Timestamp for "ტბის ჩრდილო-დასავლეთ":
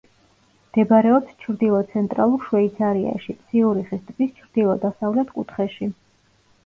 4.09-5.35